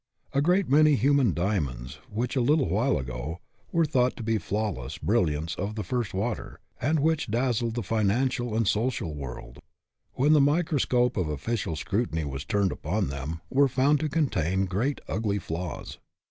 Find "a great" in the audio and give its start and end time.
0.33-0.67